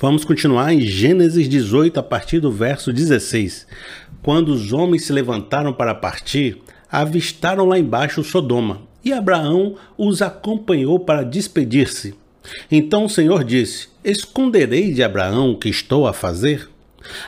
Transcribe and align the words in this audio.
Vamos 0.00 0.24
continuar 0.24 0.72
em 0.72 0.80
Gênesis 0.80 1.48
18, 1.48 1.98
a 1.98 2.02
partir 2.04 2.38
do 2.38 2.52
verso 2.52 2.92
16. 2.92 3.66
Quando 4.22 4.50
os 4.50 4.72
homens 4.72 5.04
se 5.04 5.12
levantaram 5.12 5.72
para 5.72 5.92
partir, 5.92 6.62
avistaram 6.88 7.64
lá 7.64 7.76
embaixo 7.76 8.22
Sodoma, 8.22 8.82
e 9.04 9.12
Abraão 9.12 9.74
os 9.96 10.22
acompanhou 10.22 11.00
para 11.00 11.24
despedir-se. 11.24 12.14
Então 12.70 13.06
o 13.06 13.10
Senhor 13.10 13.42
disse: 13.42 13.88
Esconderei 14.04 14.92
de 14.92 15.02
Abraão 15.02 15.50
o 15.50 15.58
que 15.58 15.68
estou 15.68 16.06
a 16.06 16.12
fazer? 16.12 16.68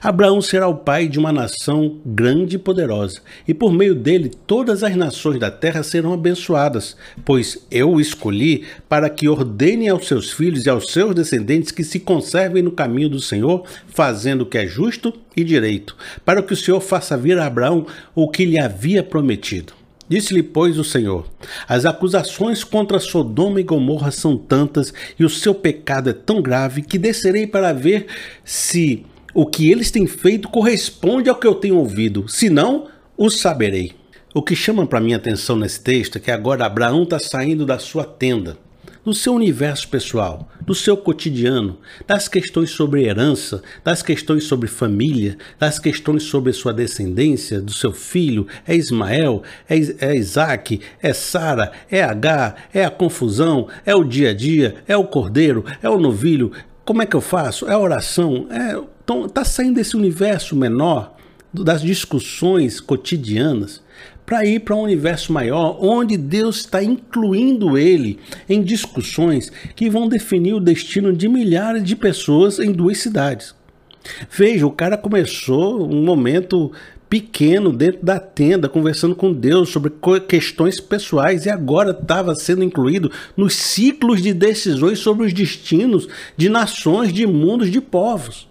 Abraão 0.00 0.40
será 0.40 0.66
o 0.66 0.76
pai 0.76 1.08
de 1.08 1.18
uma 1.18 1.32
nação 1.32 1.98
grande 2.04 2.56
e 2.56 2.58
poderosa, 2.58 3.20
e 3.46 3.52
por 3.52 3.72
meio 3.72 3.94
dele 3.94 4.30
todas 4.46 4.82
as 4.82 4.96
nações 4.96 5.38
da 5.38 5.50
terra 5.50 5.82
serão 5.82 6.12
abençoadas, 6.12 6.96
pois 7.24 7.66
eu 7.70 7.92
o 7.92 8.00
escolhi 8.00 8.64
para 8.88 9.10
que 9.10 9.28
ordene 9.28 9.88
aos 9.88 10.06
seus 10.06 10.30
filhos 10.32 10.64
e 10.64 10.70
aos 10.70 10.92
seus 10.92 11.14
descendentes 11.14 11.70
que 11.70 11.84
se 11.84 12.00
conservem 12.00 12.62
no 12.62 12.72
caminho 12.72 13.08
do 13.08 13.20
Senhor, 13.20 13.64
fazendo 13.88 14.42
o 14.42 14.46
que 14.46 14.58
é 14.58 14.66
justo 14.66 15.12
e 15.36 15.44
direito, 15.44 15.96
para 16.24 16.42
que 16.42 16.52
o 16.52 16.56
Senhor 16.56 16.80
faça 16.80 17.16
vir 17.16 17.38
a 17.38 17.46
Abraão 17.46 17.86
o 18.14 18.28
que 18.28 18.44
lhe 18.44 18.60
havia 18.60 19.02
prometido. 19.02 19.78
Disse-lhe, 20.08 20.42
pois, 20.42 20.78
o 20.78 20.84
Senhor: 20.84 21.26
As 21.68 21.84
acusações 21.84 22.64
contra 22.64 22.98
Sodoma 22.98 23.60
e 23.60 23.62
Gomorra 23.62 24.10
são 24.10 24.38
tantas 24.38 24.92
e 25.18 25.24
o 25.24 25.28
seu 25.28 25.54
pecado 25.54 26.08
é 26.08 26.14
tão 26.14 26.40
grave 26.40 26.80
que 26.80 26.96
descerei 26.96 27.46
para 27.46 27.74
ver 27.74 28.06
se 28.42 29.04
o 29.34 29.46
que 29.46 29.70
eles 29.70 29.90
têm 29.90 30.06
feito 30.06 30.48
corresponde 30.48 31.28
ao 31.28 31.36
que 31.36 31.46
eu 31.46 31.54
tenho 31.54 31.76
ouvido, 31.76 32.26
senão 32.28 32.88
o 33.16 33.30
saberei. 33.30 33.92
O 34.34 34.42
que 34.42 34.54
chama 34.54 34.86
para 34.86 35.00
minha 35.00 35.16
atenção 35.16 35.56
nesse 35.56 35.80
texto 35.80 36.16
é 36.16 36.20
que 36.20 36.30
agora 36.30 36.64
Abraão 36.64 37.02
está 37.02 37.18
saindo 37.18 37.66
da 37.66 37.78
sua 37.78 38.04
tenda, 38.04 38.56
do 39.04 39.14
seu 39.14 39.32
universo 39.34 39.88
pessoal, 39.88 40.48
do 40.60 40.74
seu 40.74 40.96
cotidiano, 40.96 41.78
das 42.06 42.28
questões 42.28 42.70
sobre 42.70 43.04
herança, 43.04 43.62
das 43.82 44.02
questões 44.02 44.44
sobre 44.44 44.68
família, 44.68 45.38
das 45.58 45.78
questões 45.78 46.24
sobre 46.24 46.52
sua 46.52 46.74
descendência, 46.74 47.60
do 47.60 47.72
seu 47.72 47.92
filho, 47.92 48.46
é 48.66 48.76
Ismael, 48.76 49.42
é, 49.68 49.76
é 49.98 50.14
Isaac, 50.14 50.80
é 51.02 51.12
Sara, 51.12 51.72
é 51.90 52.02
H, 52.02 52.54
é 52.72 52.84
a 52.84 52.90
confusão, 52.90 53.66
é 53.84 53.94
o 53.94 54.04
dia 54.04 54.30
a 54.30 54.34
dia, 54.34 54.76
é 54.86 54.96
o 54.96 55.04
cordeiro, 55.04 55.64
é 55.82 55.88
o 55.88 55.98
novilho. 55.98 56.52
Como 56.88 57.02
é 57.02 57.06
que 57.06 57.14
eu 57.14 57.20
faço? 57.20 57.68
É 57.68 57.74
a 57.74 57.78
oração, 57.78 58.46
é 58.50 58.74
então, 59.04 59.26
está 59.26 59.44
saindo 59.44 59.74
desse 59.74 59.94
universo 59.94 60.56
menor, 60.56 61.14
das 61.52 61.82
discussões 61.82 62.80
cotidianas, 62.80 63.82
para 64.24 64.46
ir 64.46 64.60
para 64.60 64.74
um 64.74 64.84
universo 64.84 65.30
maior, 65.30 65.76
onde 65.84 66.16
Deus 66.16 66.60
está 66.60 66.82
incluindo 66.82 67.76
ele 67.76 68.18
em 68.48 68.62
discussões 68.62 69.52
que 69.76 69.90
vão 69.90 70.08
definir 70.08 70.54
o 70.54 70.60
destino 70.60 71.12
de 71.12 71.28
milhares 71.28 71.84
de 71.84 71.94
pessoas 71.94 72.58
em 72.58 72.72
duas 72.72 72.96
cidades. 72.96 73.54
Veja, 74.30 74.66
o 74.66 74.72
cara 74.72 74.96
começou 74.96 75.86
um 75.86 76.02
momento 76.02 76.72
pequeno 77.08 77.72
dentro 77.72 78.04
da 78.04 78.18
tenda, 78.18 78.68
conversando 78.68 79.14
com 79.14 79.32
Deus 79.32 79.70
sobre 79.70 79.92
questões 80.26 80.80
pessoais 80.80 81.46
e 81.46 81.50
agora 81.50 81.90
estava 81.90 82.34
sendo 82.34 82.64
incluído 82.64 83.10
nos 83.36 83.54
ciclos 83.54 84.22
de 84.22 84.32
decisões 84.32 84.98
sobre 84.98 85.26
os 85.26 85.32
destinos 85.32 86.08
de 86.36 86.48
nações, 86.48 87.12
de 87.12 87.26
mundos, 87.26 87.70
de 87.70 87.80
povos. 87.80 88.47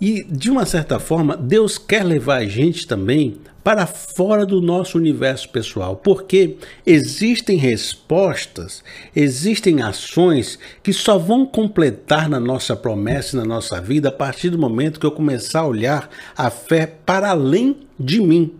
E, 0.00 0.24
de 0.24 0.50
uma 0.50 0.64
certa 0.64 0.98
forma, 0.98 1.36
Deus 1.36 1.78
quer 1.78 2.04
levar 2.04 2.36
a 2.36 2.46
gente 2.46 2.86
também 2.86 3.38
para 3.62 3.86
fora 3.86 4.46
do 4.46 4.60
nosso 4.60 4.96
universo 4.96 5.48
pessoal, 5.50 5.96
porque 5.96 6.56
existem 6.86 7.58
respostas, 7.58 8.82
existem 9.14 9.82
ações 9.82 10.58
que 10.82 10.92
só 10.92 11.18
vão 11.18 11.44
completar 11.44 12.28
na 12.28 12.40
nossa 12.40 12.74
promessa 12.74 13.36
e 13.36 13.38
na 13.38 13.44
nossa 13.44 13.80
vida 13.80 14.08
a 14.08 14.12
partir 14.12 14.50
do 14.50 14.58
momento 14.58 14.98
que 14.98 15.06
eu 15.06 15.12
começar 15.12 15.60
a 15.60 15.66
olhar 15.66 16.08
a 16.36 16.48
fé 16.48 16.86
para 16.86 17.30
além 17.30 17.76
de 17.98 18.20
mim, 18.20 18.54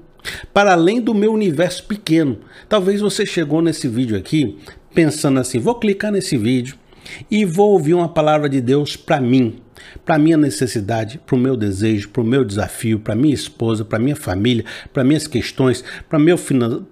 para 0.52 0.72
além 0.72 1.00
do 1.00 1.14
meu 1.14 1.32
universo 1.32 1.84
pequeno. 1.84 2.38
Talvez 2.68 3.00
você 3.00 3.24
chegou 3.24 3.62
nesse 3.62 3.88
vídeo 3.88 4.16
aqui 4.16 4.58
pensando 4.94 5.40
assim: 5.40 5.58
vou 5.58 5.76
clicar 5.76 6.12
nesse 6.12 6.36
vídeo 6.36 6.76
e 7.30 7.44
vou 7.44 7.72
ouvir 7.72 7.94
uma 7.94 8.08
palavra 8.08 8.48
de 8.48 8.60
Deus 8.60 8.96
para 8.96 9.20
mim 9.20 9.60
para 10.04 10.18
minha 10.18 10.36
necessidade, 10.36 11.18
para 11.18 11.36
o 11.36 11.38
meu 11.38 11.56
desejo, 11.56 12.10
para 12.10 12.22
o 12.22 12.26
meu 12.26 12.44
desafio, 12.44 13.00
para 13.00 13.14
minha 13.14 13.34
esposa, 13.34 13.84
para 13.84 13.98
minha 13.98 14.16
família, 14.16 14.64
para 14.92 15.04
minhas 15.04 15.26
questões, 15.26 15.84
para 16.08 16.18
meu 16.18 16.38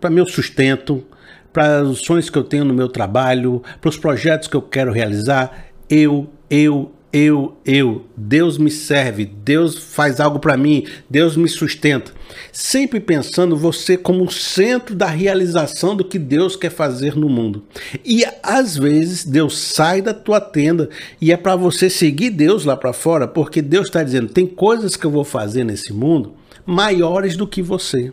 para 0.01 0.11
meu 0.11 0.27
sustento, 0.27 1.05
para 1.53 1.83
os 1.83 2.01
sonhos 2.01 2.31
que 2.31 2.39
eu 2.39 2.45
tenho 2.45 2.65
no 2.65 2.75
meu 2.75 2.89
trabalho, 2.89 3.63
para 3.81 3.89
os 3.89 3.97
projetos 3.97 4.49
que 4.49 4.57
eu 4.57 4.63
quero 4.63 4.93
realizar, 4.93 5.67
eu, 5.89 6.29
eu, 6.51 6.93
eu, 7.13 7.57
eu. 7.65 8.05
Deus 8.17 8.59
me 8.59 8.71
serve, 8.71 9.25
Deus 9.25 9.77
faz 9.77 10.21
algo 10.21 10.39
para 10.39 10.57
mim, 10.57 10.87
Deus 11.09 11.37
me 11.37 11.49
sustenta. 11.49 12.13
Sempre 12.53 13.01
pensando 13.01 13.57
você 13.57 13.97
como 13.97 14.25
o 14.25 14.31
centro 14.31 14.95
da 14.95 15.07
realização 15.07 15.97
do 15.97 16.05
que 16.05 16.19
Deus 16.19 16.57
quer 16.57 16.71
fazer 16.71 17.17
no 17.17 17.29
mundo. 17.29 17.65
E 18.05 18.25
às 18.43 18.77
vezes 18.77 19.25
Deus 19.25 19.57
sai 19.57 20.03
da 20.03 20.13
tua 20.13 20.41
tenda 20.41 20.91
e 21.21 21.33
é 21.33 21.37
para 21.37 21.57
você 21.57 21.89
seguir 21.89 22.31
Deus 22.31 22.65
lá 22.65 22.77
para 22.77 22.93
fora, 22.93 23.27
porque 23.27 23.63
Deus 23.63 23.87
está 23.87 24.03
dizendo: 24.03 24.33
tem 24.33 24.47
coisas 24.47 24.97
que 24.97 25.07
eu 25.07 25.11
vou 25.11 25.25
fazer 25.25 25.65
nesse 25.65 25.93
mundo 25.93 26.35
maiores 26.67 27.37
do 27.37 27.47
que 27.47 27.63
você. 27.63 28.13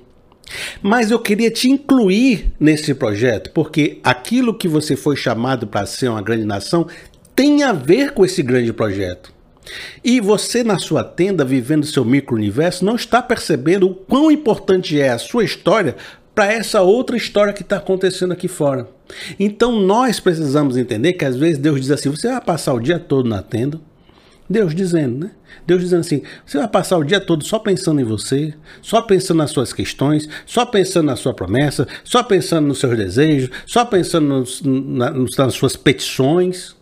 Mas 0.82 1.10
eu 1.12 1.20
queria 1.20 1.50
te 1.50 1.70
incluir 1.70 2.54
nesse 2.60 2.94
projeto, 2.94 3.52
porque 3.52 4.00
aquilo 4.04 4.54
que 4.54 4.68
você 4.68 4.96
foi 4.96 5.16
chamado 5.16 5.68
para 5.68 5.86
ser 5.86 6.08
uma 6.08 6.22
grande 6.22 6.46
nação 6.46 6.88
tem 7.36 7.64
a 7.64 7.74
ver 7.74 8.14
com 8.14 8.24
esse 8.24 8.42
grande 8.42 8.72
projeto. 8.72 9.34
E 10.04 10.20
você, 10.22 10.64
na 10.64 10.78
sua 10.78 11.04
tenda, 11.04 11.44
vivendo 11.44 11.86
seu 11.86 12.06
micro-universo, 12.06 12.86
não 12.86 12.96
está 12.96 13.22
percebendo 13.22 13.88
o 13.88 13.96
quão 13.96 14.32
importante 14.32 15.00
é 15.00 15.10
a 15.10 15.18
sua 15.18 15.44
história 15.44 15.96
para 16.34 16.52
essa 16.52 16.82
outra 16.82 17.18
história 17.18 17.54
que 17.54 17.62
está 17.62 17.78
acontecendo 17.78 18.32
aqui 18.32 18.48
fora. 18.48 18.88
Então 19.40 19.80
nós 19.80 20.20
precisamos 20.20 20.78
entender 20.78 21.14
que 21.14 21.26
às 21.26 21.36
vezes 21.36 21.58
Deus 21.58 21.82
diz 21.82 21.92
assim: 21.92 22.10
você 22.10 22.28
vai 22.28 22.42
passar 22.42 22.74
o 22.74 22.80
dia 22.80 23.00
todo 23.00 23.28
na 23.28 23.42
tenda. 23.42 23.80
Deus 24.48 24.76
dizendo, 24.76 25.26
né? 25.26 25.32
Deus 25.66 25.82
dizendo 25.82 26.02
assim: 26.02 26.22
você 26.46 26.58
vai 26.58 26.68
passar 26.68 26.98
o 26.98 27.04
dia 27.04 27.20
todo 27.20 27.44
só 27.44 27.58
pensando 27.58 28.00
em 28.00 28.04
você, 28.04 28.54
só 28.82 29.02
pensando 29.02 29.38
nas 29.38 29.52
suas 29.52 29.74
questões, 29.74 30.28
só 30.46 30.66
pensando 30.66 31.08
na 31.08 31.16
sua 31.16 31.34
promessa, 31.34 31.88
só 32.04 32.22
pensando 32.22 32.68
nos 32.68 32.80
seus 32.80 32.96
desejos, 32.96 33.50
só 33.66 33.86
pensando 33.86 34.28
nos, 34.28 34.62
na, 34.64 35.12
nas 35.12 35.54
suas 35.54 35.76
petições 35.76 36.76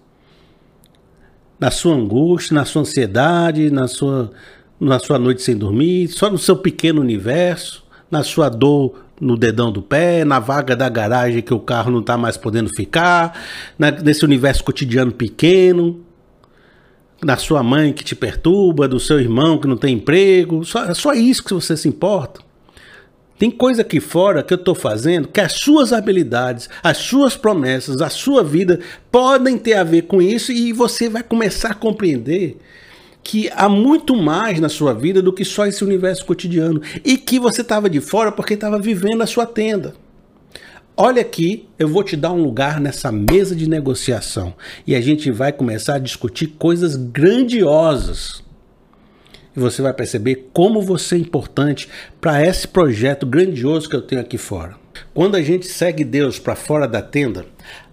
na 1.63 1.71
sua 1.71 1.95
angústia, 1.95 2.53
na 2.53 2.65
sua 2.65 2.81
ansiedade, 2.81 3.69
na 3.69 3.87
sua, 3.87 4.33
na 4.77 4.99
sua 4.99 5.17
noite 5.17 5.41
sem 5.41 5.55
dormir, 5.55 6.09
só 6.09 6.29
no 6.29 6.37
seu 6.37 6.57
pequeno 6.57 6.99
universo, 6.99 7.85
na 8.11 8.21
sua 8.21 8.49
dor 8.49 8.99
no 9.17 9.37
dedão 9.37 9.71
do 9.71 9.81
pé, 9.81 10.25
na 10.25 10.39
vaga 10.39 10.75
da 10.75 10.89
garagem 10.89 11.41
que 11.41 11.53
o 11.53 11.59
carro 11.61 11.89
não 11.89 12.01
está 12.01 12.17
mais 12.17 12.35
podendo 12.35 12.69
ficar, 12.75 13.41
na, 13.79 13.91
nesse 13.91 14.25
universo 14.25 14.61
cotidiano 14.61 15.13
pequeno, 15.13 16.01
da 17.23 17.37
sua 17.37 17.63
mãe 17.63 17.93
que 17.93 18.03
te 18.03 18.13
perturba, 18.13 18.85
do 18.85 18.99
seu 18.99 19.17
irmão 19.17 19.57
que 19.57 19.65
não 19.65 19.77
tem 19.77 19.95
emprego, 19.95 20.65
só, 20.65 20.93
só 20.93 21.13
isso 21.13 21.45
que 21.45 21.53
você 21.53 21.77
se 21.77 21.87
importa. 21.87 22.41
Tem 23.37 23.49
coisa 23.49 23.81
aqui 23.81 23.99
fora 23.99 24.43
que 24.43 24.53
eu 24.53 24.57
estou 24.57 24.75
fazendo 24.75 25.27
que 25.27 25.41
as 25.41 25.53
suas 25.53 25.91
habilidades, 25.91 26.69
as 26.81 26.97
suas 26.97 27.35
promessas, 27.35 28.01
a 28.01 28.09
sua 28.09 28.43
vida 28.43 28.79
podem 29.11 29.57
ter 29.57 29.73
a 29.73 29.83
ver 29.83 30.03
com 30.03 30.21
isso 30.21 30.51
e 30.51 30.71
você 30.71 31.09
vai 31.09 31.23
começar 31.23 31.71
a 31.71 31.75
compreender 31.75 32.57
que 33.23 33.49
há 33.55 33.67
muito 33.67 34.15
mais 34.15 34.59
na 34.59 34.69
sua 34.69 34.93
vida 34.93 35.21
do 35.21 35.33
que 35.33 35.45
só 35.45 35.65
esse 35.65 35.83
universo 35.83 36.25
cotidiano 36.25 36.81
e 37.03 37.17
que 37.17 37.39
você 37.39 37.61
estava 37.61 37.89
de 37.89 38.01
fora 38.01 38.31
porque 38.31 38.53
estava 38.53 38.79
vivendo 38.79 39.23
a 39.23 39.27
sua 39.27 39.45
tenda. 39.45 39.95
Olha 40.95 41.21
aqui, 41.21 41.67
eu 41.79 41.87
vou 41.87 42.03
te 42.03 42.15
dar 42.15 42.31
um 42.31 42.43
lugar 42.43 42.79
nessa 42.79 43.11
mesa 43.11 43.55
de 43.55 43.67
negociação 43.67 44.53
e 44.85 44.93
a 44.95 45.01
gente 45.01 45.31
vai 45.31 45.51
começar 45.51 45.95
a 45.95 45.99
discutir 45.99 46.47
coisas 46.59 46.95
grandiosas 46.95 48.43
e 49.55 49.59
você 49.59 49.81
vai 49.81 49.93
perceber 49.93 50.49
como 50.53 50.81
você 50.81 51.15
é 51.15 51.19
importante 51.19 51.87
para 52.19 52.45
esse 52.45 52.67
projeto 52.67 53.25
grandioso 53.25 53.89
que 53.89 53.95
eu 53.95 54.01
tenho 54.01 54.21
aqui 54.21 54.37
fora. 54.37 54.75
Quando 55.13 55.35
a 55.35 55.41
gente 55.41 55.65
segue 55.65 56.03
Deus 56.03 56.39
para 56.39 56.55
fora 56.55 56.87
da 56.87 57.01
tenda, 57.01 57.45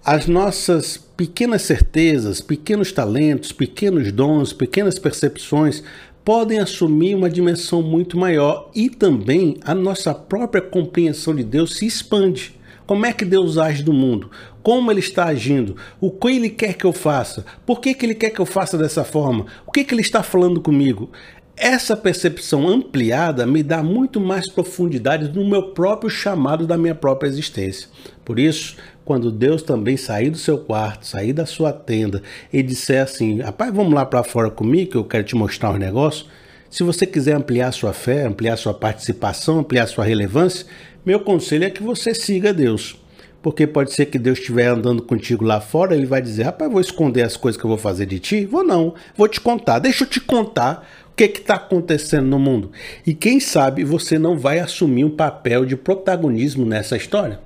as 0.05 0.27
nossas 0.27 0.97
pequenas 0.97 1.63
certezas, 1.63 2.41
pequenos 2.41 2.93
talentos, 2.93 3.53
pequenos 3.53 4.11
dons, 4.11 4.53
pequenas 4.53 4.99
percepções 4.99 5.83
podem 6.25 6.59
assumir 6.59 7.15
uma 7.15 7.31
dimensão 7.31 7.83
muito 7.83 8.19
maior 8.19 8.71
e 8.75 8.89
também 8.89 9.57
a 9.65 9.75
nossa 9.75 10.15
própria 10.15 10.63
compreensão 10.63 11.35
de 11.35 11.45
Deus 11.45 11.77
se 11.77 11.87
expande. 11.87 12.59
Como 12.87 13.07
é 13.07 13.13
que 13.13 13.25
Deus 13.25 13.57
age 13.57 13.85
no 13.85 13.93
mundo? 13.93 14.31
Como 14.63 14.91
Ele 14.91 14.99
está 14.99 15.27
agindo? 15.27 15.77
O 16.01 16.11
que 16.11 16.29
Ele 16.29 16.51
quer 16.51 16.75
que 16.75 16.85
eu 16.85 16.93
faça? 16.93 17.45
Por 17.65 17.81
que, 17.81 17.95
que 17.95 18.05
Ele 18.05 18.15
quer 18.15 18.31
que 18.31 18.41
eu 18.41 18.47
faça 18.47 18.77
dessa 18.77 19.05
forma? 19.05 19.47
O 19.65 19.71
que, 19.71 19.85
que 19.85 19.95
Ele 19.95 20.03
está 20.03 20.23
falando 20.23 20.61
comigo? 20.61 21.09
Essa 21.57 21.97
percepção 21.97 22.67
ampliada 22.69 23.47
me 23.47 23.63
dá 23.63 23.83
muito 23.83 24.21
mais 24.21 24.51
profundidade 24.51 25.31
no 25.31 25.49
meu 25.49 25.75
próprio 25.75 26.09
chamado 26.09 26.67
da 26.67 26.79
minha 26.79 26.95
própria 26.95 27.29
existência. 27.29 27.89
Por 28.25 28.39
isso, 28.39 28.77
quando 29.05 29.31
Deus 29.31 29.63
também 29.63 29.97
sair 29.97 30.31
do 30.31 30.39
seu 30.39 30.57
quarto, 30.59 31.07
sair 31.07 31.33
da 31.33 31.45
sua 31.45 31.73
tenda 31.73 32.23
e 32.53 32.63
disser 32.63 33.03
assim: 33.03 33.41
rapaz, 33.41 33.75
vamos 33.75 33.93
lá 33.93 34.07
para 34.07 34.23
fora 34.23 34.51
comigo 34.51 34.93
que 34.93 34.97
eu 34.97 35.05
quero 35.05 35.25
te 35.25 35.35
mostrar 35.35 35.71
um 35.73 35.79
negócio. 35.79 36.27
Se 36.71 36.85
você 36.85 37.05
quiser 37.05 37.35
ampliar 37.35 37.73
sua 37.73 37.93
fé, 37.93 38.25
ampliar 38.25 38.57
sua 38.57 38.73
participação, 38.73 39.59
ampliar 39.59 39.89
sua 39.89 40.05
relevância, 40.05 40.67
meu 41.05 41.21
conselho 41.21 41.65
é 41.65 41.71
que 41.71 41.83
você 41.83 42.15
siga 42.15 42.55
Deus. 42.55 43.00
Porque 43.43 43.67
pode 43.67 43.93
ser 43.95 44.07
que 44.07 44.19
Deus 44.19 44.39
estiver 44.39 44.67
andando 44.67 45.03
contigo 45.03 45.45
lá 45.45 45.61
fora, 45.61 45.95
ele 45.95 46.07
vai 46.07 46.21
dizer: 46.21 46.43
rapaz, 46.43 46.71
vou 46.71 46.81
esconder 46.81 47.23
as 47.23 47.37
coisas 47.37 47.59
que 47.59 47.65
eu 47.65 47.71
vou 47.71 47.79
fazer 47.79 48.07
de 48.07 48.19
ti? 48.19 48.45
Vou 48.45 48.63
não, 48.63 48.95
vou 49.17 49.29
te 49.29 49.41
contar. 49.41 49.79
Deixa 49.79 50.05
eu 50.05 50.09
te 50.09 50.21
contar 50.21 50.87
o 51.11 51.15
que 51.15 51.25
está 51.25 51.55
acontecendo 51.55 52.27
no 52.27 52.39
mundo. 52.39 52.71
E 53.07 53.15
quem 53.15 53.41
sabe 53.41 53.83
você 53.83 54.19
não 54.19 54.39
vai 54.39 54.59
assumir 54.59 55.05
um 55.05 55.17
papel 55.17 55.65
de 55.65 55.77
protagonismo 55.77 56.67
nessa 56.67 56.97
história. 56.97 57.41